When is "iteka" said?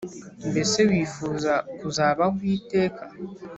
2.57-3.03